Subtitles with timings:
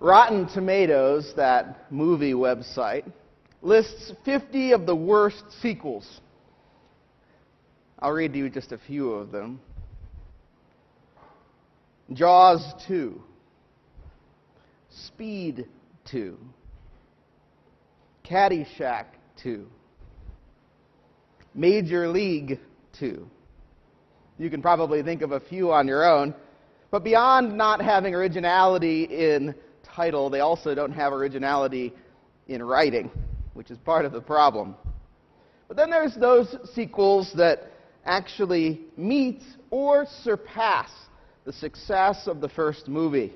[0.00, 3.04] Rotten Tomatoes, that movie website,
[3.60, 6.20] lists 50 of the worst sequels.
[7.98, 9.60] I'll read to you just a few of them.
[12.14, 13.20] Jaws 2,
[14.88, 15.68] Speed
[16.10, 16.38] 2,
[18.24, 19.04] Caddyshack
[19.42, 19.66] 2,
[21.54, 22.58] Major League
[22.98, 23.28] 2.
[24.38, 26.34] You can probably think of a few on your own.
[26.90, 31.92] But beyond not having originality in title, they also don't have originality
[32.48, 33.10] in writing,
[33.54, 34.74] which is part of the problem.
[35.68, 37.70] But then there's those sequels that
[38.04, 40.90] actually meet or surpass
[41.44, 43.32] the success of the first movie.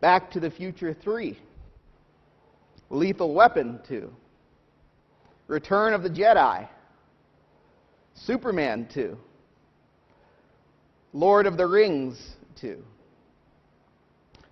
[0.00, 1.38] Back to the Future 3,
[2.88, 4.10] Lethal Weapon 2,
[5.46, 6.68] Return of the Jedi,
[8.14, 9.16] Superman 2,
[11.12, 12.18] Lord of the Rings
[12.60, 12.82] 2.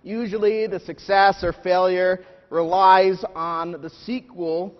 [0.03, 4.73] Usually, the success or failure relies on the sequel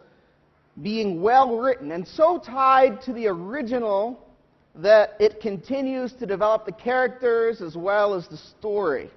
[0.81, 4.25] being well written and so tied to the original
[4.75, 9.09] that it continues to develop the characters as well as the story,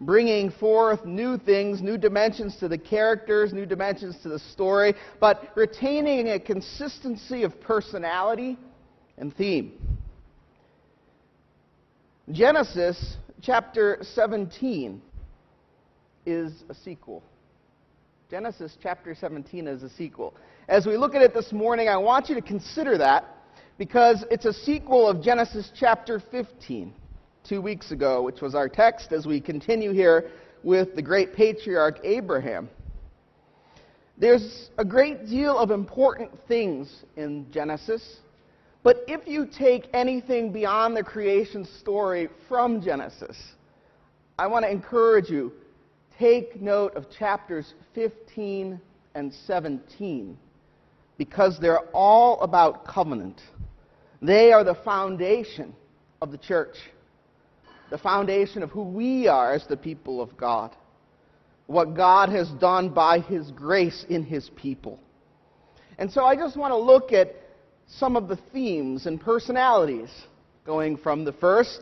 [0.00, 5.52] bringing forth new things, new dimensions to the characters, new dimensions to the story, but
[5.54, 8.58] retaining a consistency of personality
[9.16, 9.72] and theme.
[12.32, 15.00] Genesis chapter 17
[16.30, 17.22] is a sequel.
[18.30, 20.34] Genesis chapter 17 is a sequel.
[20.68, 23.24] As we look at it this morning, I want you to consider that
[23.76, 26.92] because it's a sequel of Genesis chapter 15,
[27.48, 30.30] two weeks ago, which was our text as we continue here
[30.62, 32.68] with the great patriarch Abraham.
[34.16, 38.18] There's a great deal of important things in Genesis,
[38.82, 43.36] but if you take anything beyond the creation story from Genesis,
[44.38, 45.52] I want to encourage you
[46.20, 48.78] take note of chapters 15
[49.14, 50.36] and 17
[51.16, 53.40] because they're all about covenant.
[54.20, 55.74] They are the foundation
[56.20, 56.76] of the church,
[57.90, 60.76] the foundation of who we are as the people of God,
[61.66, 65.00] what God has done by His grace in His people.
[65.98, 67.34] And so I just want to look at
[67.86, 70.10] some of the themes and personalities
[70.66, 71.80] going from the first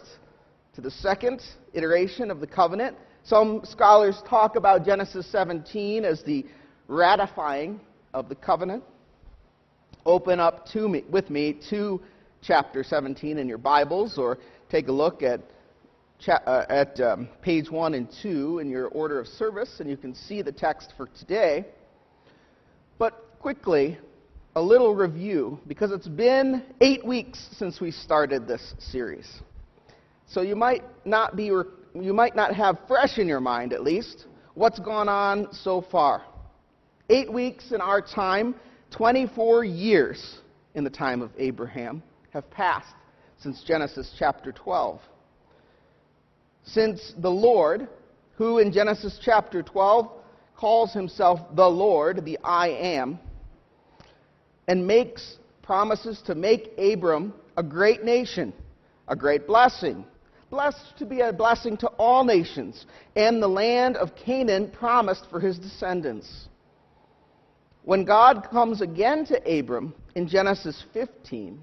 [0.74, 1.42] to the second
[1.74, 2.96] iteration of the covenant
[3.28, 6.46] some scholars talk about Genesis 17 as the
[6.88, 7.78] ratifying
[8.14, 8.82] of the covenant.
[10.06, 12.00] Open up to me, with me to
[12.40, 14.38] chapter 17 in your Bibles, or
[14.70, 15.42] take a look at,
[16.18, 19.98] cha- uh, at um, page 1 and 2 in your order of service, and you
[19.98, 21.66] can see the text for today.
[22.98, 23.98] But quickly,
[24.56, 29.28] a little review, because it's been eight weeks since we started this series.
[30.26, 33.82] So you might not be re- you might not have fresh in your mind, at
[33.82, 36.22] least, what's gone on so far.
[37.10, 38.54] Eight weeks in our time,
[38.90, 40.38] 24 years
[40.74, 42.94] in the time of Abraham have passed
[43.38, 45.00] since Genesis chapter 12.
[46.64, 47.88] Since the Lord,
[48.36, 50.10] who in Genesis chapter 12
[50.56, 53.18] calls himself the Lord, the I am,
[54.66, 58.52] and makes promises to make Abram a great nation,
[59.06, 60.04] a great blessing,
[60.50, 62.86] blessed to be a blessing to all nations,
[63.16, 66.48] and the land of Canaan promised for his descendants.
[67.84, 71.60] When God comes again to Abram in Genesis 15,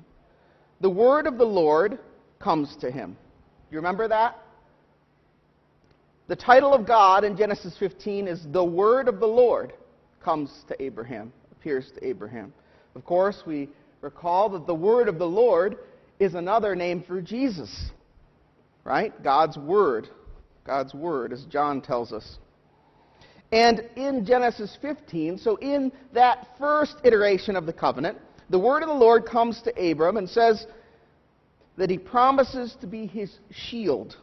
[0.82, 2.00] the word of the Lord
[2.40, 3.18] comes to him.
[3.72, 4.38] You remember that?
[6.28, 9.74] The title of God in Genesis 15 is The Word of the Lord
[10.24, 12.52] comes to Abraham, appears to Abraham.
[12.96, 13.70] Of course, we
[14.02, 15.78] recall that the Word of the Lord
[16.20, 17.92] is another name for Jesus
[18.86, 19.22] right?
[19.22, 20.08] God's Word.
[20.64, 22.38] God's Word, as John tells us.
[23.52, 28.18] And in Genesis 15, so in that first iteration of the covenant,
[28.50, 30.66] the word of the Lord comes to Abram and says
[31.78, 34.18] that he promises to be his shield,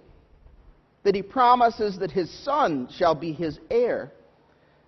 [1.02, 4.12] that he promises that his son shall be his heir,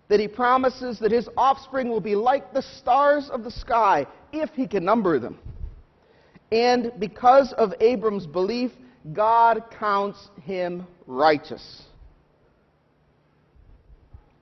[0.08, 4.50] that he promises that his offspring will be like the stars of the sky if
[4.50, 5.38] he can number them.
[6.52, 8.70] And because of Abram's belief,
[9.12, 11.82] God counts him righteous.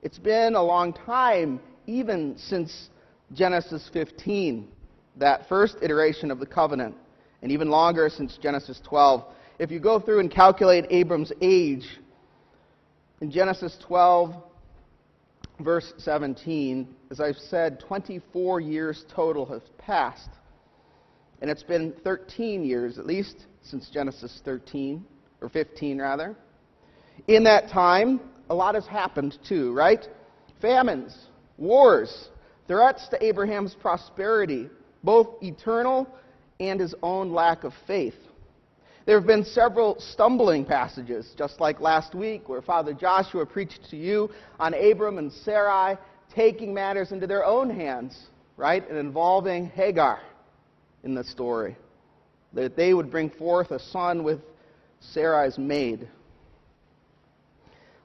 [0.02, 2.90] It's been a long time, even since
[3.32, 4.68] Genesis 15,
[5.16, 6.94] that first iteration of the covenant,
[7.42, 9.24] and even longer since Genesis 12.
[9.58, 11.98] If you go through and calculate Abram's age,
[13.20, 14.34] in Genesis 12,
[15.60, 20.30] verse 17, as I've said, 24 years total have passed.
[21.40, 25.04] And it's been 13 years, at least, since Genesis 13,
[25.40, 26.36] or 15 rather.
[27.28, 28.20] In that time,
[28.50, 30.06] a lot has happened too, right?
[30.60, 31.16] Famines,
[31.58, 32.28] wars,
[32.68, 34.68] threats to Abraham's prosperity,
[35.02, 36.08] both eternal
[36.60, 38.14] and his own lack of faith.
[39.04, 43.96] There have been several stumbling passages, just like last week, where Father Joshua preached to
[43.96, 44.30] you
[44.60, 45.96] on Abram and Sarai
[46.34, 48.16] taking matters into their own hands,
[48.56, 48.88] right?
[48.88, 50.20] And involving Hagar
[51.02, 51.76] in the story.
[52.54, 54.40] That they would bring forth a son with
[55.00, 56.08] Sarai's maid.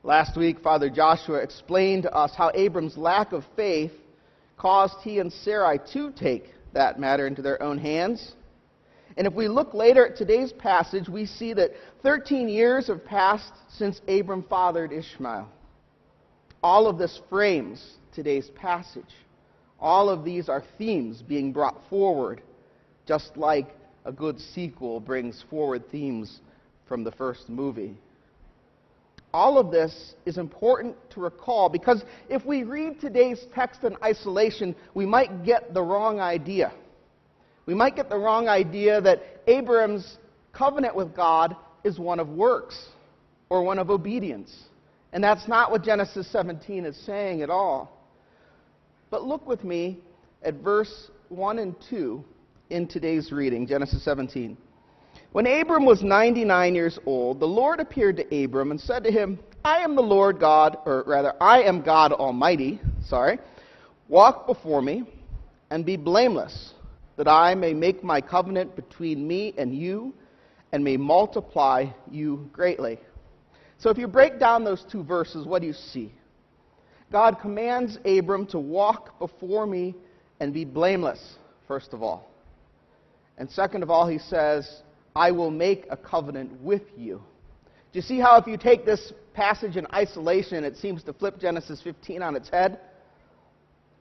[0.04, 3.92] Last week, Father Joshua explained to us how Abram's lack of faith
[4.58, 8.34] caused he and Sarai to take that matter into their own hands.
[9.18, 11.72] And if we look later at today's passage, we see that
[12.04, 15.50] 13 years have passed since Abram fathered Ishmael.
[16.62, 19.04] All of this frames today's passage.
[19.80, 22.42] All of these are themes being brought forward,
[23.08, 23.76] just like
[24.07, 26.39] a good sequel brings forward themes
[26.88, 27.95] from the first movie.
[29.33, 34.75] All of this is important to recall because if we read today's text in isolation,
[34.95, 36.71] we might get the wrong idea
[37.68, 40.18] we might get the wrong idea that Abram's
[40.54, 42.88] covenant with God is one of works
[43.50, 44.63] or one of obedience.
[45.13, 47.92] And that's not what Genesis 17 is saying at all.
[49.09, 50.00] But look with me
[50.44, 52.24] at verse 1 and 2
[52.69, 54.58] in today's reading, Genesis 17.
[55.31, 59.40] When Abram was 99 years old, the Lord appeared to Abram and said to him,
[59.64, 63.40] I am the Lord God, or rather, I am God Almighty, sorry.
[64.08, 65.04] Walk before me
[65.69, 66.74] and be blameless
[67.18, 70.14] that I may make my covenant between me and you
[70.72, 73.00] and may multiply you greatly.
[73.78, 76.14] So if you break down those two verses, what do you see?
[77.12, 79.96] God commands Abram to walk before me
[80.40, 81.36] and be blameless,
[81.68, 82.30] first of all.
[83.38, 84.81] And second of all, he says,
[85.16, 87.22] I will make a covenant with you.
[87.92, 91.39] Do you see how if you take this passage in isolation, it seems to flip
[91.39, 92.80] Genesis 15 on its head?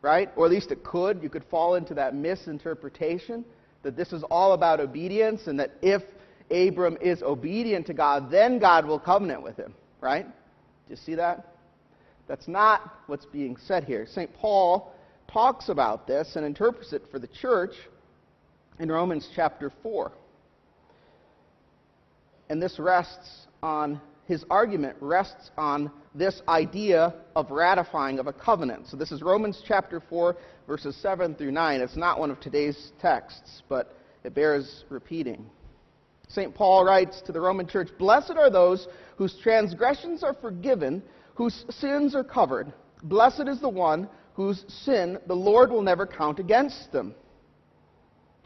[0.07, 0.31] right?
[0.37, 1.21] Or at least it could.
[1.21, 3.45] You could fall into that misinterpretation
[3.83, 6.01] that this is all about obedience and that if
[6.49, 10.25] Abram is obedient to God, then God will covenant with him, right?
[10.25, 11.55] Do you see that?
[12.29, 14.07] That's not what's being said here.
[14.09, 14.33] St.
[14.33, 14.95] Paul
[15.27, 17.75] talks about this and interprets it for the church
[18.79, 20.13] in Romans chapter 4.
[22.49, 28.89] And this rests on his argument rests on this idea of ratifying of a covenant.
[28.89, 30.37] So this is Romans chapter 4,
[30.67, 31.81] verses 7 through 9.
[31.81, 35.47] It's not one of today's texts, but it bears repeating.
[36.29, 36.53] St.
[36.53, 41.03] Paul writes to the Roman church Blessed are those whose transgressions are forgiven,
[41.35, 42.73] whose sins are covered.
[43.05, 47.15] Blessed is the one whose sin the Lord will never count against them.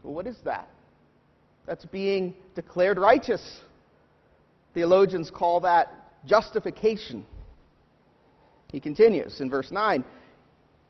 [0.03, 0.67] Well, what is that?
[1.65, 3.61] That's being declared righteous
[4.73, 5.91] Theologians call that
[6.25, 7.25] justification.
[8.71, 10.03] He continues in verse 9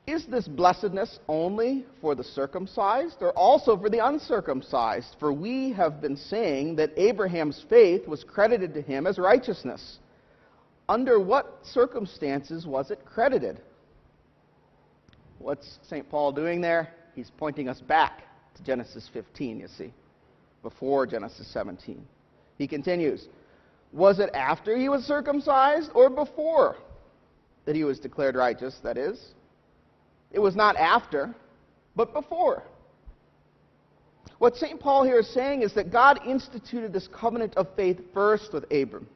[0.06, 5.16] Is this blessedness only for the circumcised or also for the uncircumcised?
[5.19, 10.00] For we have been saying that Abraham's faith was credited to him as righteousness.
[10.88, 13.62] Under what circumstances was it credited?
[15.40, 16.07] What's St.
[16.10, 16.90] Paul doing there?
[17.16, 18.24] He's pointing us back
[18.56, 19.94] to Genesis 15, you see,
[20.63, 22.06] before Genesis 17.
[22.57, 23.28] He continues
[23.94, 26.78] was it after he was circumcised or before
[27.66, 29.33] that he was declared righteous, that is?
[30.31, 31.35] It was not after,
[31.95, 32.64] but before.
[34.37, 34.80] What St.
[34.80, 39.07] Paul here is saying is that God instituted this covenant of faith first with Abram.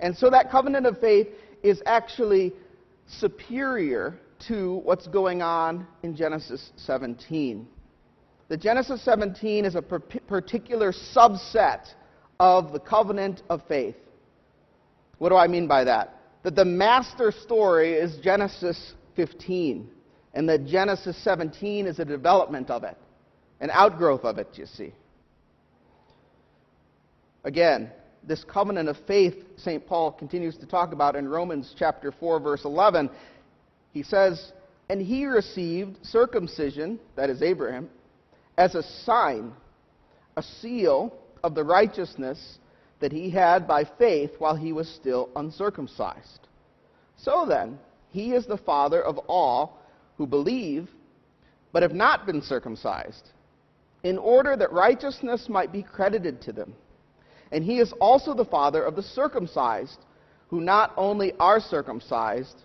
[0.00, 1.28] And so that covenant of faith
[1.62, 2.52] is actually
[3.06, 4.18] superior
[4.48, 7.66] to what's going on in Genesis 17.
[8.48, 11.86] The Genesis 17 is a particular subset
[12.38, 13.96] of the covenant of faith.
[15.18, 16.16] What do I mean by that?
[16.42, 19.88] That the master story is Genesis 15,
[20.34, 22.98] and that Genesis 17 is a development of it,
[23.60, 24.92] an outgrowth of it, you see.
[27.44, 27.90] Again,
[28.26, 29.86] this covenant of faith, St.
[29.86, 33.08] Paul continues to talk about in Romans chapter 4, verse 11.
[33.92, 34.52] He says,
[34.90, 37.88] And he received circumcision, that is Abraham,
[38.56, 39.52] as a sign,
[40.36, 42.58] a seal of the righteousness
[43.00, 46.48] that he had by faith while he was still uncircumcised.
[47.16, 49.78] So then, he is the father of all
[50.16, 50.88] who believe,
[51.72, 53.30] but have not been circumcised,
[54.04, 56.74] in order that righteousness might be credited to them.
[57.50, 59.98] And he is also the father of the circumcised,
[60.48, 62.62] who not only are circumcised,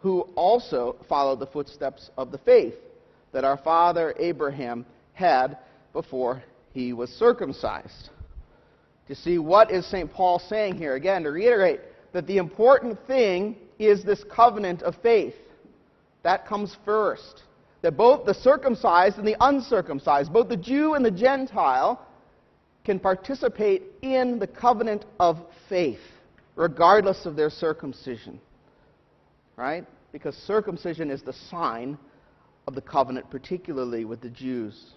[0.00, 2.74] who also follow the footsteps of the faith
[3.32, 5.58] that our father Abraham had
[5.92, 6.42] before
[6.72, 8.10] he was circumcised
[9.08, 10.12] to see what is St.
[10.12, 10.94] Paul saying here.
[10.94, 11.80] Again, to reiterate
[12.12, 15.34] that the important thing is this covenant of faith.
[16.22, 17.42] That comes first.
[17.82, 22.06] That both the circumcised and the uncircumcised, both the Jew and the Gentile,
[22.84, 26.00] can participate in the covenant of faith,
[26.56, 28.40] regardless of their circumcision.
[29.56, 29.86] Right?
[30.12, 31.98] Because circumcision is the sign
[32.66, 34.92] of the covenant, particularly with the Jews.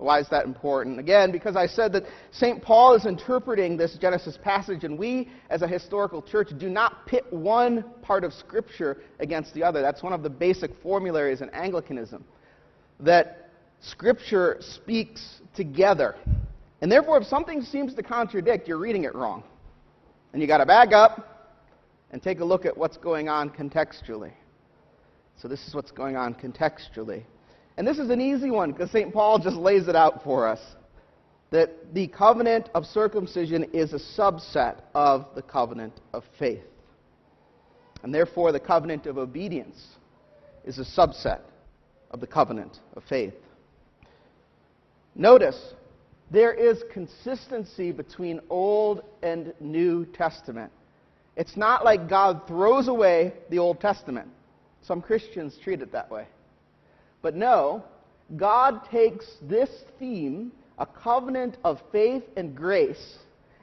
[0.00, 0.98] Why is that important?
[0.98, 2.62] Again, because I said that St.
[2.62, 7.26] Paul is interpreting this Genesis passage, and we, as a historical church, do not pit
[7.30, 9.82] one part of Scripture against the other.
[9.82, 12.24] That's one of the basic formularies in Anglicanism.
[12.98, 16.16] That Scripture speaks together.
[16.80, 19.44] And therefore, if something seems to contradict, you're reading it wrong.
[20.32, 21.58] And you've got to back up
[22.10, 24.32] and take a look at what's going on contextually.
[25.36, 27.24] So, this is what's going on contextually.
[27.80, 29.10] And this is an easy one because St.
[29.10, 30.60] Paul just lays it out for us
[31.48, 36.60] that the covenant of circumcision is a subset of the covenant of faith.
[38.02, 39.82] And therefore, the covenant of obedience
[40.62, 41.40] is a subset
[42.10, 43.32] of the covenant of faith.
[45.14, 45.72] Notice,
[46.30, 50.70] there is consistency between Old and New Testament.
[51.34, 54.28] It's not like God throws away the Old Testament.
[54.82, 56.26] Some Christians treat it that way.
[57.22, 57.84] But no,
[58.36, 63.18] God takes this theme, a covenant of faith and grace,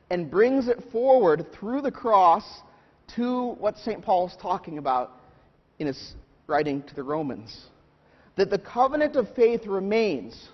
[0.09, 2.61] and brings it forward through the cross
[3.15, 4.01] to what St.
[4.03, 5.11] Paul is talking about
[5.79, 6.13] in his
[6.47, 7.67] writing to the Romans.
[8.35, 10.49] That the covenant of faith remains,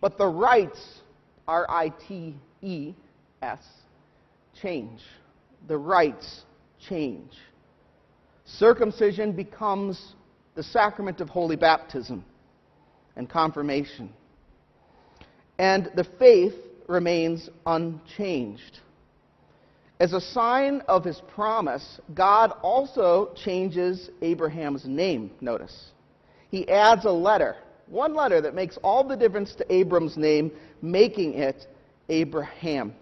[0.00, 1.00] but the rites,
[1.48, 2.94] R I T E
[3.42, 3.60] S,
[4.60, 5.00] change.
[5.68, 6.42] The rites
[6.78, 7.32] change.
[8.44, 10.14] Circumcision becomes
[10.56, 12.24] the sacrament of holy baptism
[13.14, 14.10] and confirmation.
[15.58, 16.54] And the faith
[16.88, 18.80] remains unchanged.
[20.00, 25.92] As a sign of his promise, God also changes Abraham's name, notice.
[26.50, 31.34] He adds a letter, one letter that makes all the difference to Abram's name, making
[31.34, 31.66] it
[32.08, 32.94] Abraham.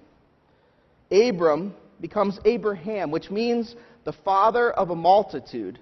[1.11, 5.79] Abram becomes Abraham, which means the father of a multitude.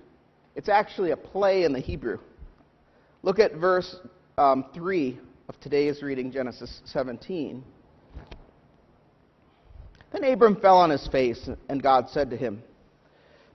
[0.55, 2.19] It's actually a play in the Hebrew.
[3.23, 3.97] Look at verse
[4.37, 5.19] um, 3
[5.49, 7.65] of today's reading, Genesis 17.
[10.13, 12.63] Then Abram fell on his face, and God said to him,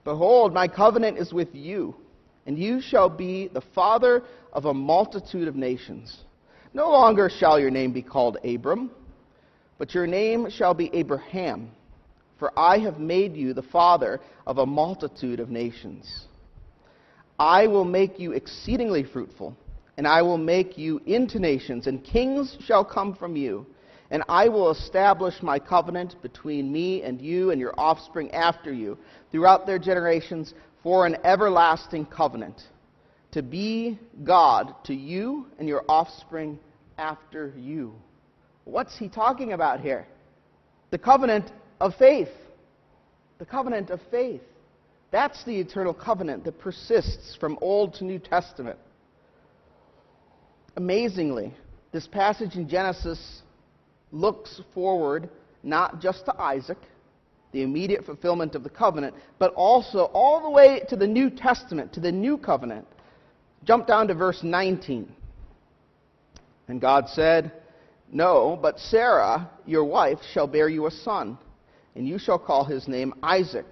[0.04, 1.94] Behold, my covenant is with you,
[2.46, 6.24] and you shall be the father of a multitude of nations.
[6.74, 8.90] No longer shall your name be called Abram,
[9.78, 11.70] but your name shall be Abraham,
[12.38, 16.27] for I have made you the father of a multitude of nations.
[17.38, 19.56] I will make you exceedingly fruitful,
[19.96, 23.66] and I will make you into nations, and kings shall come from you.
[24.10, 28.96] And I will establish my covenant between me and you and your offspring after you
[29.30, 32.62] throughout their generations for an everlasting covenant,
[33.32, 36.58] to be God to you and your offspring
[36.96, 37.94] after you.
[38.64, 40.06] What's he talking about here?
[40.90, 42.30] The covenant of faith.
[43.38, 44.42] The covenant of faith.
[45.10, 48.78] That's the eternal covenant that persists from Old to New Testament.
[50.76, 51.54] Amazingly,
[51.92, 53.42] this passage in Genesis
[54.12, 55.30] looks forward
[55.62, 56.78] not just to Isaac,
[57.52, 61.92] the immediate fulfillment of the covenant, but also all the way to the New Testament,
[61.94, 62.86] to the new covenant.
[63.64, 65.10] Jump down to verse 19.
[66.68, 67.52] And God said,
[68.12, 71.38] No, but Sarah, your wife, shall bear you a son,
[71.96, 73.66] and you shall call his name Isaac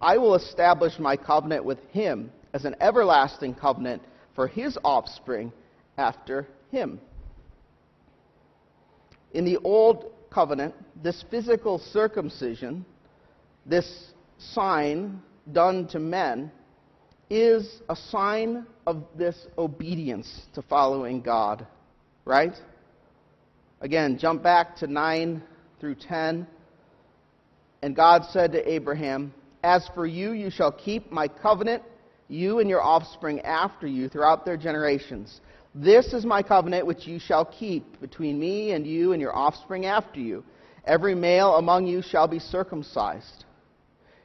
[0.00, 4.02] I will establish my covenant with him as an everlasting covenant
[4.34, 5.52] for his offspring
[5.96, 7.00] after him.
[9.32, 12.84] In the Old Covenant, this physical circumcision,
[13.66, 16.50] this sign done to men,
[17.30, 21.66] is a sign of this obedience to following God,
[22.24, 22.54] right?
[23.80, 25.42] Again, jump back to 9
[25.80, 26.46] through 10.
[27.82, 29.32] And God said to Abraham,
[29.68, 31.82] as for you, you shall keep my covenant,
[32.28, 35.42] you and your offspring after you throughout their generations.
[35.74, 39.84] This is my covenant which you shall keep between me and you and your offspring
[39.84, 40.42] after you.
[40.86, 43.44] Every male among you shall be circumcised.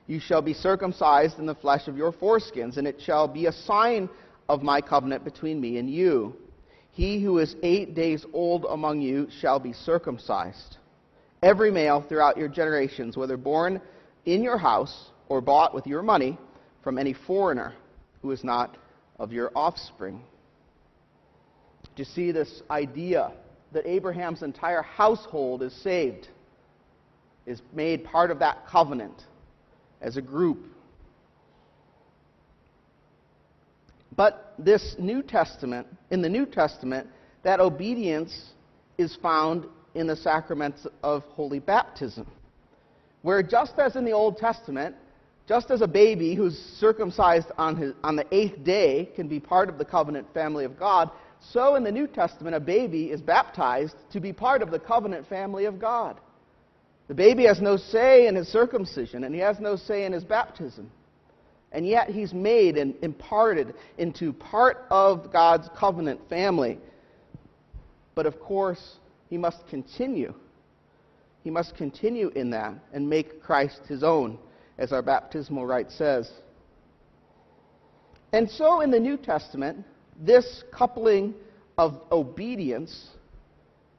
[0.08, 3.52] You shall be circumcised in the flesh of your foreskins, and it shall be a
[3.52, 4.10] sign
[4.48, 6.36] of my covenant between me and you.
[6.92, 10.78] He who is eight days old among you shall be circumcised.
[11.42, 13.82] Every male throughout your generations, whether born
[14.26, 16.38] in your house or bought with your money
[16.84, 17.74] from any foreigner
[18.22, 18.78] who is not
[19.20, 20.22] of your offspring.
[21.96, 23.32] You see this idea
[23.72, 26.28] that Abraham's entire household is saved,
[27.46, 29.24] is made part of that covenant
[30.02, 30.66] as a group?
[34.16, 37.08] But this New Testament, in the New Testament,
[37.44, 38.52] that obedience
[38.98, 39.66] is found
[39.96, 42.28] in the sacraments of holy baptism.
[43.22, 44.96] Where just as in the Old Testament,
[45.48, 49.70] just as a baby who's circumcised on, his, on the eighth day can be part
[49.70, 51.10] of the covenant family of God,
[51.52, 55.28] so in the New Testament, a baby is baptized to be part of the covenant
[55.28, 56.20] family of God.
[57.08, 60.24] The baby has no say in his circumcision, and he has no say in his
[60.24, 60.90] baptism.
[61.74, 66.80] And yet he's made and imparted into part of God's covenant family.
[68.16, 68.98] But of course,
[69.30, 70.34] he must continue.
[71.44, 74.38] He must continue in that and make Christ his own,
[74.78, 76.30] as our baptismal rite says.
[78.32, 79.86] And so in the New Testament,
[80.20, 81.36] this coupling
[81.78, 83.10] of obedience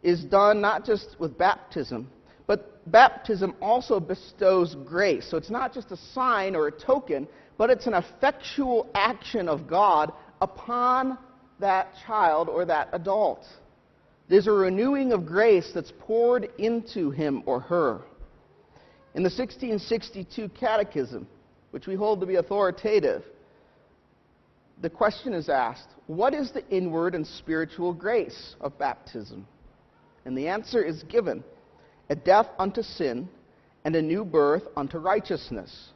[0.02, 2.10] is done not just with baptism,
[2.46, 5.26] but baptism also bestows grace.
[5.30, 7.26] So it's not just a sign or a token,
[7.56, 11.16] but it's an effectual action of God upon
[11.60, 13.44] that child or that adult.
[14.28, 18.02] There's a renewing of grace that's poured into him or her.
[19.14, 21.26] In the 1662 Catechism,
[21.70, 23.22] which we hold to be authoritative,
[24.82, 29.46] the question is asked What is the inward and spiritual grace of baptism?
[30.24, 31.44] And the answer is given
[32.10, 33.28] a death unto sin
[33.84, 35.90] and a new birth unto righteousness.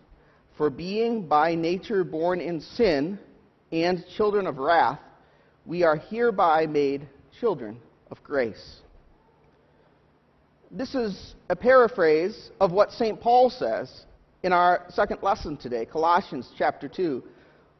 [0.56, 3.18] For being by nature born in sin
[3.72, 5.00] and children of wrath,
[5.66, 7.08] we are hereby made
[7.40, 8.80] children of grace.
[10.70, 13.18] This is a paraphrase of what St.
[13.18, 14.04] Paul says
[14.42, 17.22] in our second lesson today, Colossians chapter 2.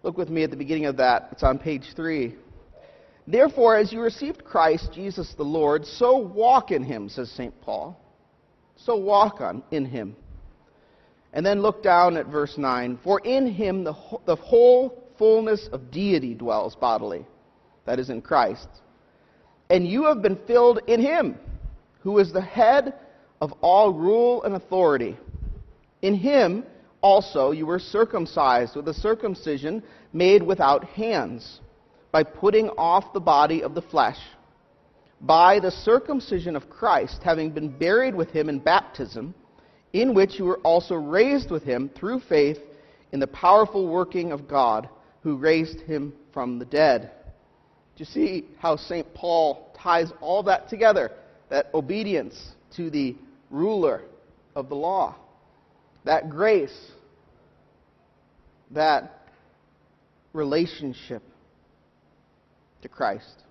[0.02, 1.28] Look with me at the beginning of that.
[1.32, 2.34] It's on page 3.
[3.26, 7.58] Therefore, as you received Christ Jesus the Lord, so walk in him, says St.
[7.60, 8.00] Paul.
[8.76, 10.16] So walk on in him.
[11.34, 13.00] And then look down at verse 9.
[13.04, 17.26] For in him the, the whole fullness of deity dwells bodily,
[17.84, 18.68] that is, in Christ.
[19.68, 21.36] And you have been filled in him,
[22.08, 22.94] who is the head
[23.42, 25.14] of all rule and authority.
[26.00, 26.64] In him
[27.02, 29.82] also you were circumcised with a circumcision
[30.14, 31.60] made without hands,
[32.10, 34.16] by putting off the body of the flesh,
[35.20, 39.34] by the circumcision of Christ, having been buried with him in baptism,
[39.92, 42.60] in which you were also raised with him through faith
[43.12, 44.88] in the powerful working of God
[45.22, 47.10] who raised him from the dead.
[47.96, 49.12] Do you see how St.
[49.12, 51.12] Paul ties all that together?
[51.50, 53.16] That obedience to the
[53.50, 54.02] ruler
[54.54, 55.16] of the law,
[56.04, 56.76] that grace,
[58.72, 59.28] that
[60.32, 61.22] relationship
[62.82, 63.42] to Christ.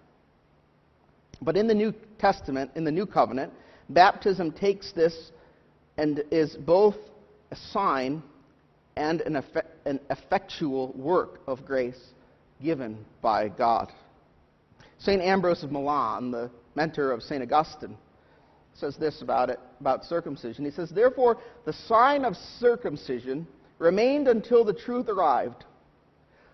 [1.41, 3.53] But in the New Testament, in the New Covenant,
[3.89, 5.31] baptism takes this
[5.97, 6.95] and is both
[7.51, 8.21] a sign
[8.95, 11.99] and an, effect, an effectual work of grace
[12.61, 13.91] given by God.
[14.99, 15.21] St.
[15.21, 17.41] Ambrose of Milan, the mentor of St.
[17.41, 17.97] Augustine,
[18.75, 20.63] says this about it, about circumcision.
[20.63, 23.47] He says, Therefore, the sign of circumcision
[23.79, 25.65] remained until the truth arrived.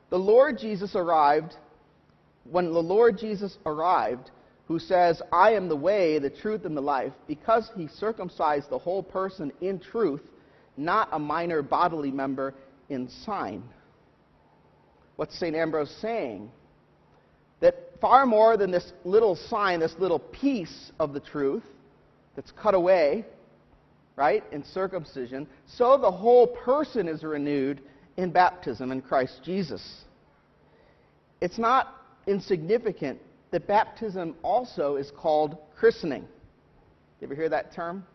[0.10, 1.56] The Lord Jesus arrived,
[2.50, 4.32] when the Lord Jesus arrived,
[4.68, 8.80] who says, I am the way, the truth, and the life, because he circumcised the
[8.80, 10.22] whole person in truth,
[10.78, 12.56] not a minor bodily member
[12.88, 13.64] in sign.
[15.18, 15.56] What's St.
[15.56, 16.50] Ambrose saying?
[17.64, 21.64] that far more than this little sign, this little piece of the truth
[22.36, 23.24] that's cut away,
[24.18, 27.80] right, in circumcision, so the whole person is renewed
[28.18, 30.02] in baptism in Christ Jesus.
[31.40, 31.96] It's not
[32.28, 36.28] insignificant that baptism also is called christening.
[37.22, 38.06] You ever hear that term?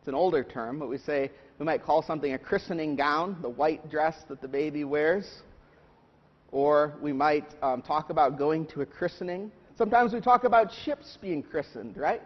[0.00, 3.48] It's an older term, but we say we might call something a christening gown, the
[3.48, 5.26] white dress that the baby wears.
[6.52, 9.52] Or we might um, talk about going to a christening.
[9.78, 12.22] Sometimes we talk about ships being christened, right?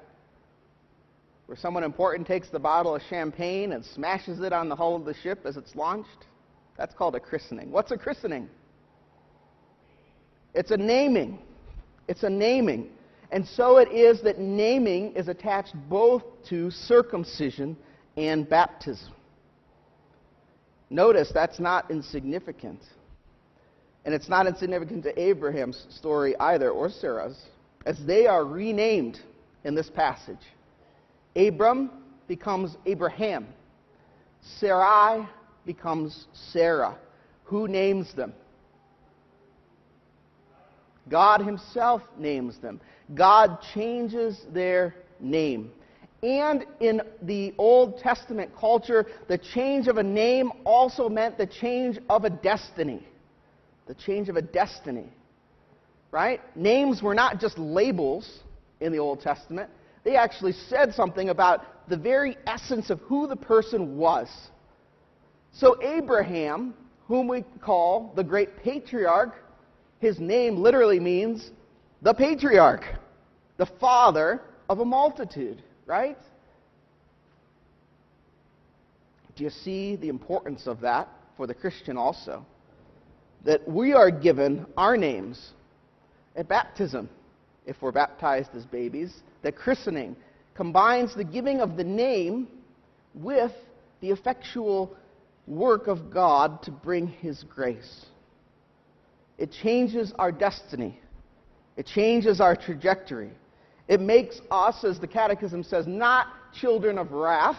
[1.47, 5.05] Where someone important takes the bottle of champagne and smashes it on the hull of
[5.05, 6.27] the ship as it's launched.
[6.79, 7.71] That's called a christening.
[7.71, 8.49] What's a christening?
[10.55, 11.39] It's a naming.
[12.09, 12.91] It's a naming.
[13.31, 17.77] And so it is that naming is attached both to circumcision
[18.17, 19.13] and baptism.
[20.89, 22.81] Notice that's not insignificant.
[24.05, 27.41] And it's not insignificant to Abraham's story either, or Sarah's,
[27.87, 29.19] as they are renamed
[29.65, 30.39] in this passage.
[31.37, 31.91] Abram
[32.29, 33.47] becomes Abraham.
[34.59, 35.27] Sarai
[35.65, 36.99] becomes Sarah.
[37.45, 38.35] Who names them?
[41.09, 42.81] God Himself names them.
[43.15, 45.71] God changes their name.
[46.23, 51.99] And in the Old Testament culture, the change of a name also meant the change
[52.09, 53.07] of a destiny
[53.87, 55.13] the change of a destiny.
[56.11, 56.41] right?
[56.57, 58.41] Names were not just labels
[58.81, 59.71] in the Old Testament,
[60.05, 64.29] they actually said something about the very essence of who the person was.
[65.53, 66.75] So, Abraham,
[67.09, 69.35] whom we call the great patriarch,
[69.99, 71.51] his name literally means
[72.03, 72.85] the patriarch,
[73.57, 76.19] the father of a multitude, right?
[79.37, 82.47] Do you see the importance of that for the Christian also?
[83.45, 85.53] That we are given our names
[86.37, 87.09] at baptism,
[87.67, 90.17] if we're baptized as babies, that christening
[90.55, 92.49] combines the giving of the name
[93.15, 93.53] with
[94.01, 94.97] the effectual
[95.47, 98.07] work of God to bring His grace.
[99.37, 100.99] It changes our destiny,
[101.77, 103.31] it changes our trajectory.
[103.87, 107.59] It makes us, as the Catechism says, not children of wrath,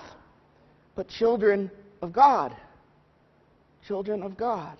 [0.96, 1.70] but children
[2.02, 2.56] of God.
[3.88, 4.76] Children of God.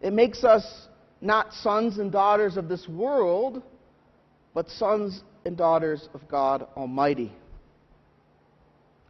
[0.00, 0.88] It makes us
[1.20, 3.62] not sons and daughters of this world,
[4.54, 7.32] but sons and daughters of God Almighty.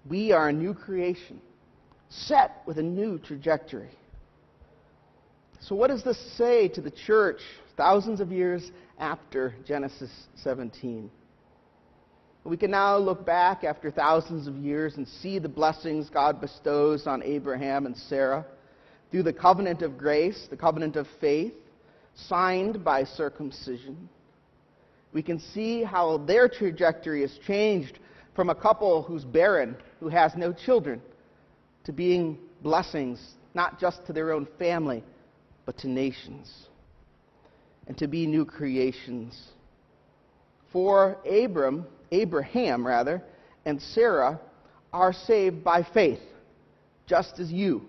[0.09, 1.41] We are a new creation,
[2.09, 3.91] set with a new trajectory.
[5.61, 7.41] So, what does this say to the church
[7.77, 11.11] thousands of years after Genesis 17?
[12.45, 17.09] We can now look back after thousands of years and see the blessings God bestows
[17.09, 18.47] on Abraham and Sarah
[19.11, 21.53] through the covenant of grace, the covenant of faith,
[22.15, 24.09] signed by circumcision.
[25.13, 27.99] We can see how their trajectory has changed
[28.35, 31.01] from a couple who's barren, who has no children,
[31.85, 35.03] to being blessings, not just to their own family,
[35.65, 36.67] but to nations,
[37.87, 39.41] and to be new creations.
[40.73, 43.23] For Abram, Abraham, rather,
[43.65, 44.39] and Sarah
[44.93, 46.21] are saved by faith,
[47.07, 47.87] just as you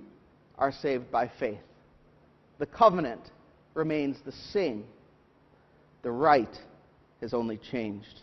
[0.57, 1.59] are saved by faith.
[2.59, 3.21] The covenant
[3.73, 4.85] remains the same.
[6.01, 6.57] The rite
[7.21, 8.21] has only changed.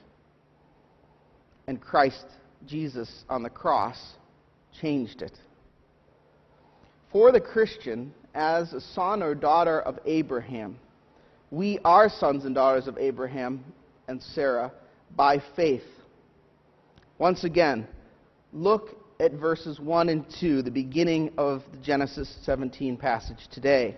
[1.67, 2.27] And Christ,
[2.67, 3.99] Jesus on the cross,
[4.81, 5.39] changed it.
[7.13, 10.79] For the Christian, as a son or daughter of Abraham,
[11.51, 13.65] we are sons and daughters of Abraham
[14.09, 14.73] and Sarah
[15.15, 15.85] by faith.
[17.19, 17.87] Once again,
[18.53, 23.97] look at verses 1 and 2, the beginning of the Genesis 17 passage today.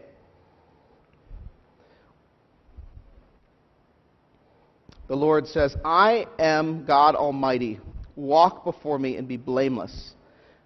[5.08, 7.80] The Lord says, I am God Almighty.
[8.16, 10.12] Walk before me and be blameless,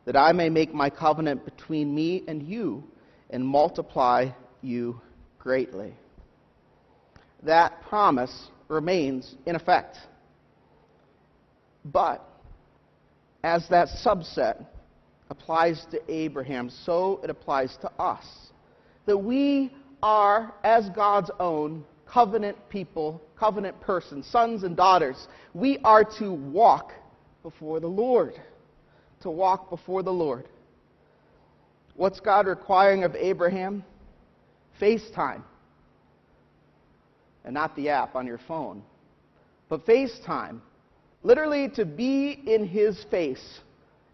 [0.04, 2.84] that I may make my covenant between me and you
[3.28, 4.30] and multiply
[4.62, 5.00] you
[5.38, 5.94] greatly.
[7.42, 9.98] That promise remains in effect.
[11.84, 12.26] But
[13.42, 14.66] as that subset
[15.30, 18.24] applies to Abraham, so it applies to us.
[19.06, 19.72] That we
[20.02, 25.28] are, as God's own, covenant people, covenant persons, sons and daughters.
[25.54, 26.92] We are to walk
[27.42, 28.34] before the Lord.
[29.22, 30.48] To walk before the Lord.
[31.94, 33.84] What's God requiring of Abraham?
[34.80, 35.42] FaceTime.
[37.44, 38.82] And not the app on your phone,
[39.68, 40.60] but FaceTime
[41.22, 43.60] Literally, to be in his face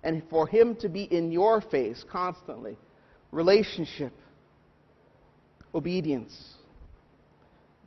[0.03, 2.77] and for him to be in your face constantly.
[3.31, 4.13] Relationship,
[5.75, 6.55] obedience.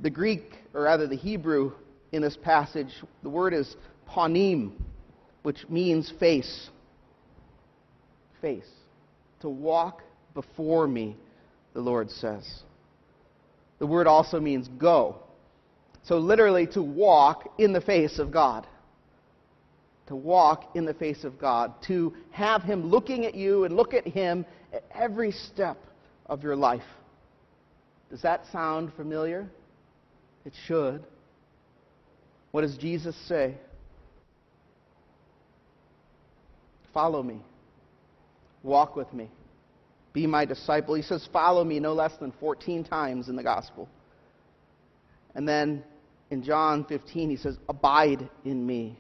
[0.02, 1.74] The Greek, or rather the Hebrew
[2.12, 3.76] in this passage, the word is
[4.08, 4.72] panim,
[5.44, 6.70] which means face.
[8.42, 8.70] Face.
[9.42, 10.02] To walk
[10.34, 11.18] before me,
[11.74, 12.64] the Lord says.
[13.80, 15.18] The word also means go.
[16.04, 18.66] So, literally, to walk in the face of God
[20.10, 23.94] to walk in the face of God, to have Him looking at you and look
[23.94, 25.78] at Him at every step
[26.26, 26.84] of your life.
[28.10, 29.48] Does that sound familiar?
[30.46, 31.04] It should.
[32.52, 33.54] What does Jesus say?
[36.92, 37.40] Follow me.
[38.64, 39.30] Walk with me.
[40.12, 40.96] Be my disciple.
[40.96, 43.88] He says, Follow me no less than 14 times in the gospel.
[45.36, 45.84] And then
[46.32, 48.98] in John 15, he says, Abide in me.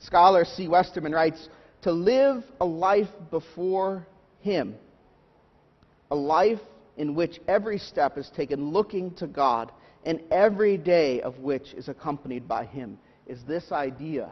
[0.00, 0.68] Scholar C.
[0.68, 1.48] Westermann writes
[1.82, 4.06] To live a life before
[4.40, 4.74] Him,
[6.10, 6.60] a life
[6.96, 9.72] in which every step is taken looking to God,
[10.04, 14.30] and every day of which is accompanied by Him, is this idea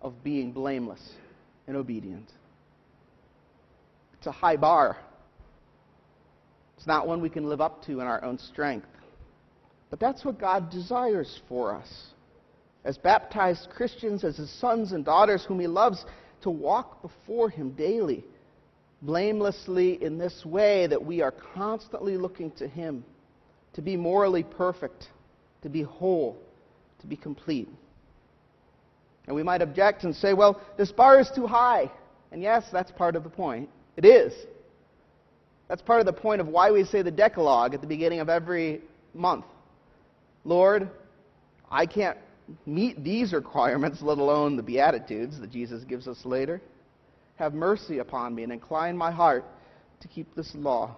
[0.00, 1.12] of being blameless
[1.66, 2.28] and obedient.
[4.14, 4.98] It's a high bar.
[6.76, 8.88] It's not one we can live up to in our own strength.
[9.90, 12.11] But that's what God desires for us
[12.84, 16.04] as baptized Christians, as his sons and daughters whom he loves,
[16.42, 18.24] to walk before him daily,
[19.00, 23.04] blamelessly in this way that we are constantly looking to him
[23.74, 25.08] to be morally perfect,
[25.62, 26.36] to be whole,
[27.00, 27.68] to be complete.
[29.26, 31.90] And we might object and say, well, this bar is too high.
[32.32, 33.68] And yes, that's part of the point.
[33.96, 34.32] It is.
[35.68, 38.28] That's part of the point of why we say the Decalogue at the beginning of
[38.28, 38.82] every
[39.14, 39.44] month.
[40.44, 40.90] Lord,
[41.70, 42.18] I can't
[42.66, 46.60] meet these requirements, let alone the Beatitudes that Jesus gives us later.
[47.36, 49.44] Have mercy upon me and incline my heart
[50.00, 50.96] to keep this law.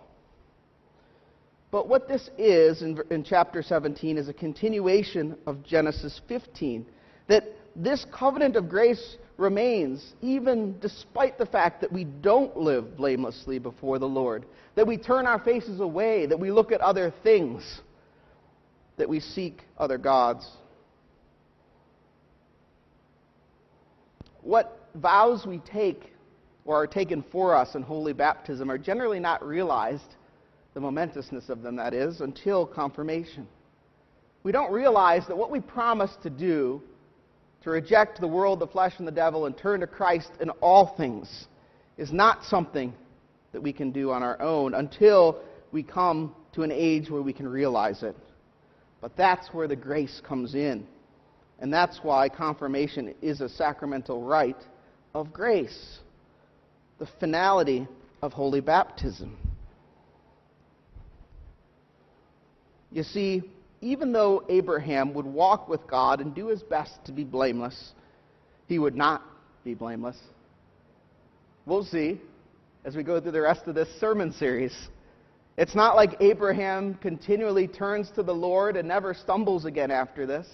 [1.70, 6.86] But what this is in, in chapter 17 is a continuation of Genesis 15.
[7.26, 13.58] That this covenant of grace remains even despite the fact that we don't live blamelessly
[13.58, 17.80] before the Lord, that we turn our faces away, that we look at other things,
[18.96, 20.48] that we seek other gods.
[24.44, 26.12] What vows we take
[26.64, 30.16] or are taken for us in holy baptism are generally not realized,
[30.74, 33.48] the momentousness of them, that is, until confirmation.
[34.42, 36.82] We don't realize that what we promise to do
[37.62, 40.94] to reject the world, the flesh, and the devil and turn to Christ in all
[40.96, 41.46] things
[41.96, 42.92] is not something
[43.52, 45.40] that we can do on our own until
[45.72, 48.16] we come to an age where we can realize it.
[49.00, 50.86] But that's where the grace comes in.
[51.60, 54.62] And that's why confirmation is a sacramental rite
[55.14, 55.98] of grace,
[56.98, 57.86] the finality
[58.22, 59.36] of holy baptism.
[62.90, 63.42] You see,
[63.80, 67.92] even though Abraham would walk with God and do his best to be blameless,
[68.66, 69.22] he would not
[69.64, 70.16] be blameless.
[71.66, 72.20] We'll see
[72.84, 74.88] as we go through the rest of this sermon series.
[75.56, 80.46] It's not like Abraham continually turns to the Lord and never stumbles again after this.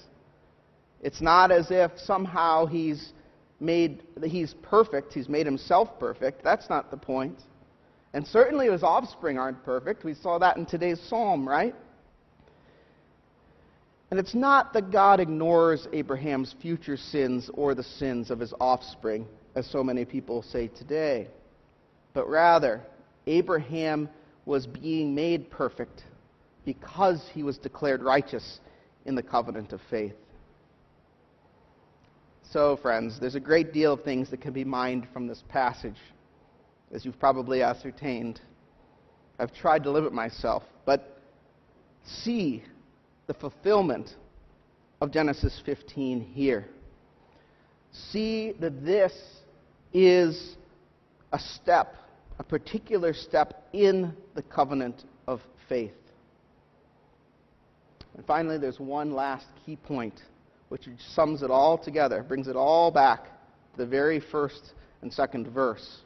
[1.01, 3.13] It's not as if somehow he's
[3.59, 6.43] made he's perfect, he's made himself perfect.
[6.43, 7.39] That's not the point.
[8.13, 10.05] And certainly his offspring aren't perfect.
[10.05, 11.75] We saw that in today's psalm, right?
[14.11, 19.27] And it's not that God ignores Abraham's future sins or the sins of his offspring,
[19.55, 21.29] as so many people say today,
[22.13, 22.81] but rather,
[23.27, 24.09] Abraham
[24.47, 26.03] was being made perfect
[26.65, 28.61] because he was declared righteous
[29.07, 30.15] in the covenant of faith.
[32.53, 35.99] So, friends, there's a great deal of things that can be mined from this passage,
[36.93, 38.41] as you've probably ascertained.
[39.39, 41.21] I've tried to limit myself, but
[42.05, 42.65] see
[43.29, 44.17] the fulfillment
[45.01, 46.67] of Genesis 15 here.
[47.93, 49.13] See that this
[49.93, 50.57] is
[51.33, 51.95] a step,
[52.41, 55.93] a particular step in the covenant of faith.
[58.17, 60.21] And finally, there's one last key point,
[60.71, 65.49] which sums it all together, brings it all back to the very first and second
[65.49, 65.99] verse.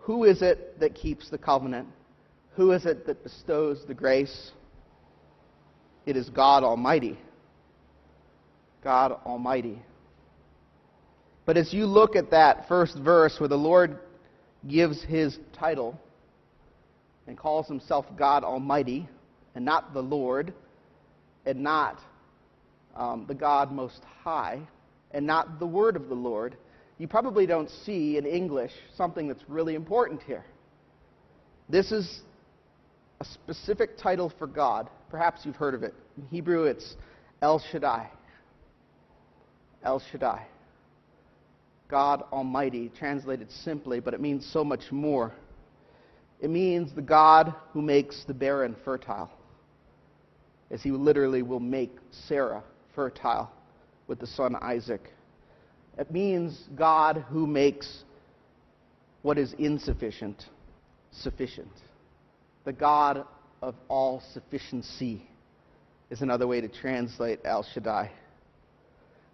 [0.00, 1.88] Who is it that keeps the covenant?
[2.56, 4.50] Who is it that bestows the grace?
[6.06, 7.18] It is God Almighty.
[8.82, 9.80] God Almighty.
[11.44, 14.00] But as you look at that first verse where the Lord
[14.68, 16.00] gives his title
[17.28, 19.08] and calls himself God Almighty,
[19.54, 20.52] and not the Lord,
[21.44, 22.00] and not
[22.96, 24.60] um, the God Most High,
[25.12, 26.56] and not the Word of the Lord,
[26.98, 30.44] you probably don't see in English something that's really important here.
[31.68, 32.20] This is
[33.20, 34.88] a specific title for God.
[35.10, 35.94] Perhaps you've heard of it.
[36.16, 36.96] In Hebrew, it's
[37.42, 38.10] El Shaddai.
[39.84, 40.46] El Shaddai.
[41.88, 45.32] God Almighty, translated simply, but it means so much more.
[46.40, 49.30] It means the God who makes the barren fertile,
[50.70, 52.64] as he literally will make Sarah
[52.96, 53.52] fertile
[54.08, 55.12] with the son Isaac.
[55.96, 58.02] It means God who makes
[59.22, 60.44] what is insufficient
[61.12, 61.70] sufficient
[62.66, 63.24] the God
[63.62, 65.22] of all sufficiency,
[66.10, 68.10] is another way to translate El Shaddai.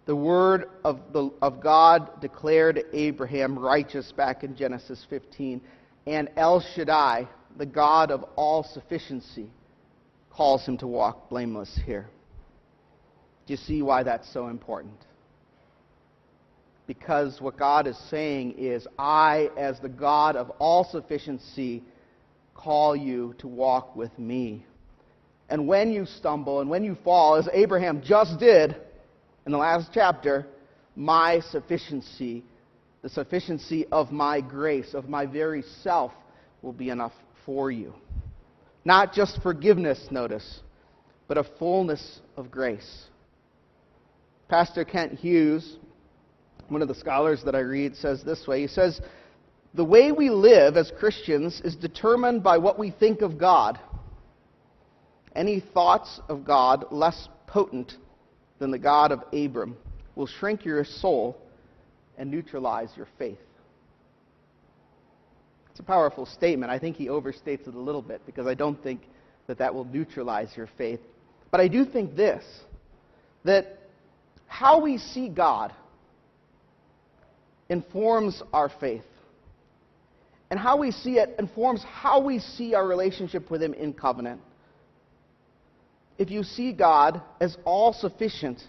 [0.05, 5.61] The word of, the, of God declared Abraham righteous back in Genesis 15,
[6.05, 9.49] and El Shaddai, the God of all sufficiency,
[10.31, 12.07] calls him to walk blameless here.
[13.45, 15.05] Do you see why that's so important?
[16.87, 21.83] Because what God is saying is, I, as the God of all sufficiency,
[22.55, 24.65] call you to walk with me.
[25.49, 28.75] And when you stumble and when you fall, as Abraham just did
[29.45, 30.47] in the last chapter,
[30.95, 32.43] my sufficiency,
[33.01, 36.11] the sufficiency of my grace, of my very self,
[36.61, 37.13] will be enough
[37.45, 37.93] for you.
[38.85, 40.61] Not just forgiveness, notice,
[41.27, 43.05] but a fullness of grace.
[44.53, 45.77] Pastor Kent Hughes,
[46.67, 49.01] one of the scholars that I read, says this way He says,
[49.73, 53.79] the way we live as Christians is determined by what we think of God.
[55.35, 57.93] Any thoughts of God less potent
[58.59, 59.75] than the God of Abram
[60.15, 61.35] will shrink your soul
[62.19, 63.39] and neutralize your faith.
[65.71, 66.71] It's a powerful statement.
[66.71, 69.01] I think he overstates it a little bit because I don't think
[69.47, 70.99] that that will neutralize your faith.
[71.49, 72.43] But I do think this
[73.45, 73.79] that
[74.53, 75.73] how we see God
[77.69, 79.01] informs our faith.
[80.51, 84.41] And how we see it informs how we see our relationship with Him in covenant.
[86.19, 88.61] If you see God as all sufficient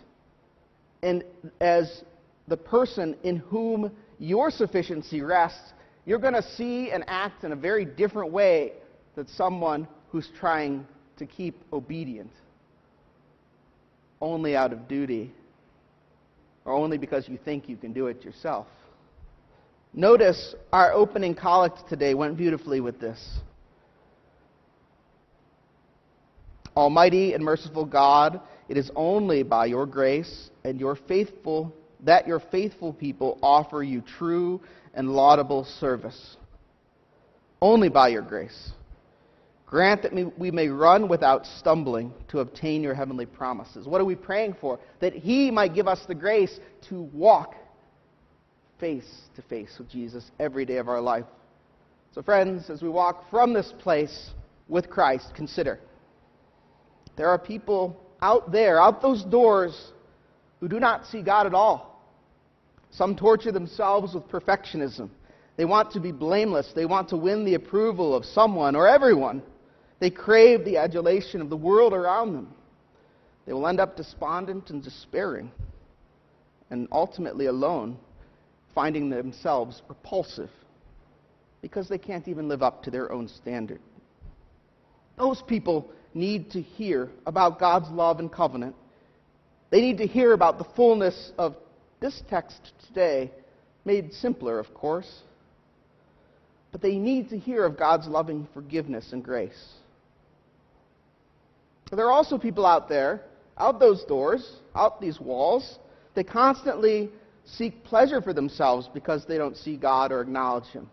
[1.03, 1.23] and
[1.61, 2.03] as
[2.49, 5.75] the person in whom your sufficiency rests,
[6.07, 8.73] you're going to see and act in a very different way
[9.17, 10.87] than someone who's trying
[11.19, 12.31] to keep obedient
[14.23, 15.31] only out of duty
[16.65, 18.67] or only because you think you can do it yourself.
[19.93, 23.39] Notice our opening collect today went beautifully with this.
[26.77, 31.73] Almighty and merciful God, it is only by your grace and your faithful
[32.05, 34.61] that your faithful people offer you true
[34.93, 36.37] and laudable service.
[37.61, 38.73] Only by your grace.
[39.75, 43.89] Grant that we may run without stumbling to obtain your heavenly promises.
[43.89, 44.79] What are we praying for?
[45.01, 46.61] That He might give us the grace
[46.91, 47.57] to walk
[48.79, 51.25] face to face with Jesus every day of our life.
[52.15, 54.31] So, friends, as we walk from this place
[54.69, 55.81] with Christ, consider
[57.17, 59.91] there are people out there, out those doors,
[60.61, 62.01] who do not see God at all.
[62.93, 65.11] Some torture themselves with perfectionism.
[65.57, 66.71] They want to be blameless.
[66.77, 69.43] They want to win the approval of someone or everyone.
[70.01, 72.53] They crave the adulation of the world around them.
[73.47, 75.51] They will end up despondent and despairing,
[76.71, 77.99] and ultimately alone,
[78.75, 80.51] finding themselves repulsive
[81.63, 83.81] because they can't even live up to their own standard.
[85.17, 88.75] Those people need to hear about God's love and covenant.
[89.71, 91.57] They need to hear about the fullness of
[92.01, 93.31] this text today,
[93.85, 95.23] made simpler, of course.
[96.71, 99.73] But they need to hear of God's loving forgiveness and grace.
[101.93, 103.23] There are also people out there,
[103.57, 105.79] out those doors, out these walls,
[106.15, 107.11] they constantly
[107.45, 110.91] seek pleasure for themselves because they don't see God or acknowledge Him.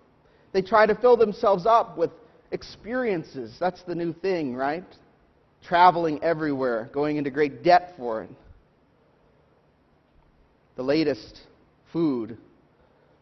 [0.51, 2.11] They try to fill themselves up with
[2.51, 3.55] experiences.
[3.59, 4.83] That's the new thing, right?
[5.63, 8.29] Traveling everywhere, going into great debt for it.
[10.75, 11.41] The latest
[11.93, 12.37] food,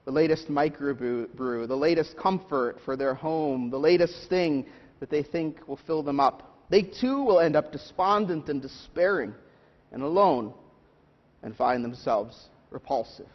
[0.06, 4.66] the latest microbrew, the latest comfort for their home, the latest thing
[5.00, 6.49] that they think will fill them up.
[6.70, 9.34] They too will end up despondent and despairing
[9.92, 10.54] and alone
[11.42, 13.28] and find themselves repulsive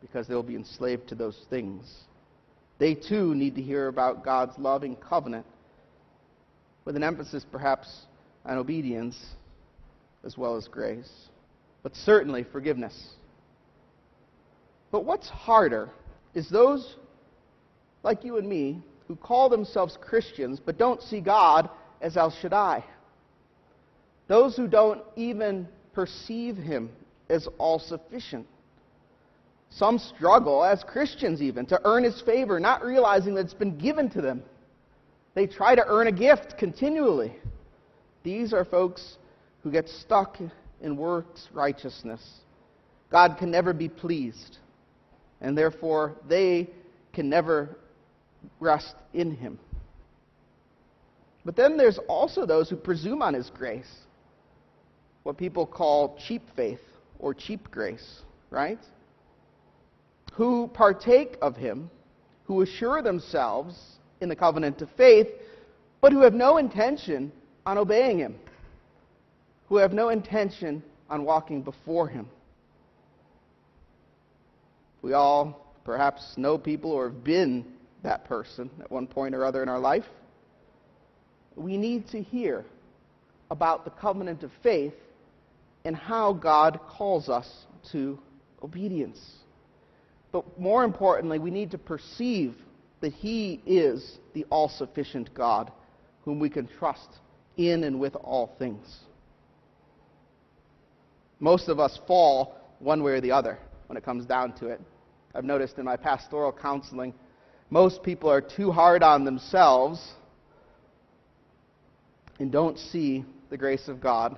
[0.00, 2.04] because they'll be enslaved to those things.
[2.78, 5.46] They too need to hear about God's loving covenant
[6.84, 8.06] with an emphasis perhaps
[8.44, 9.16] on obedience
[10.24, 11.10] as well as grace,
[11.82, 13.10] but certainly forgiveness.
[14.90, 15.90] But what's harder
[16.34, 16.96] is those
[18.02, 22.84] like you and me who call themselves Christians but don't see God as El Shaddai.
[24.26, 26.90] Those who don't even perceive Him
[27.28, 28.46] as all sufficient.
[29.70, 34.08] Some struggle, as Christians even, to earn His favor, not realizing that it's been given
[34.10, 34.42] to them.
[35.34, 37.34] They try to earn a gift continually.
[38.22, 39.18] These are folks
[39.62, 40.38] who get stuck
[40.80, 42.22] in works righteousness.
[43.10, 44.58] God can never be pleased,
[45.40, 46.70] and therefore they
[47.12, 47.76] can never
[48.60, 49.58] rest in Him.
[51.44, 53.90] But then there's also those who presume on His grace,
[55.22, 56.80] what people call cheap faith
[57.18, 58.78] or cheap grace, right?
[60.34, 61.90] Who partake of Him,
[62.44, 63.78] who assure themselves
[64.20, 65.28] in the covenant of faith,
[66.00, 67.30] but who have no intention
[67.66, 68.36] on obeying Him,
[69.68, 72.28] who have no intention on walking before Him.
[75.02, 77.66] We all perhaps know people or have been
[78.02, 80.04] that person at one point or other in our life
[81.56, 82.64] we need to hear
[83.50, 84.94] about the covenant of faith
[85.84, 87.48] and how God calls us
[87.92, 88.18] to
[88.62, 89.20] obedience.
[90.32, 92.54] But more importantly, we need to perceive
[93.00, 95.70] that He is the all sufficient God
[96.24, 97.08] whom we can trust
[97.56, 99.00] in and with all things.
[101.38, 104.80] Most of us fall one way or the other when it comes down to it.
[105.34, 107.12] I've noticed in my pastoral counseling,
[107.70, 110.00] most people are too hard on themselves
[112.38, 114.36] and don't see the grace of God,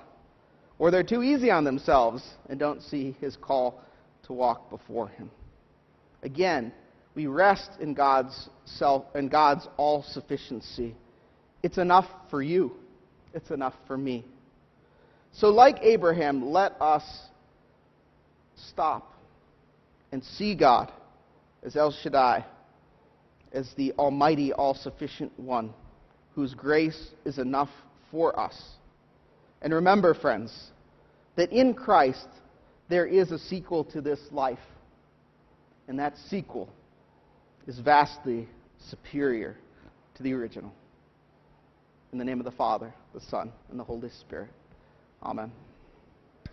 [0.79, 3.81] or they're too easy on themselves and don't see his call
[4.23, 5.31] to walk before him.
[6.23, 6.71] Again,
[7.15, 10.95] we rest in God's self in God's all sufficiency.
[11.63, 12.73] It's enough for you.
[13.33, 14.25] It's enough for me.
[15.33, 17.03] So, like Abraham, let us
[18.69, 19.13] stop
[20.11, 20.91] and see God
[21.63, 22.45] as El Shaddai,
[23.51, 25.73] as the Almighty, all sufficient one,
[26.35, 27.69] whose grace is enough
[28.11, 28.57] for us.
[29.61, 30.71] And remember, friends,
[31.35, 32.27] that in Christ
[32.89, 34.59] there is a sequel to this life.
[35.87, 36.69] And that sequel
[37.65, 38.47] is vastly
[38.89, 39.55] superior
[40.15, 40.73] to the original.
[42.11, 44.49] In the name of the Father, the Son, and the Holy Spirit.
[45.23, 45.51] Amen.